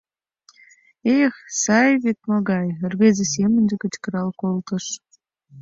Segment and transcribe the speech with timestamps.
[1.19, 4.85] «Эх, сай вет могай!»— рвезе семынже кычкырал колтыш.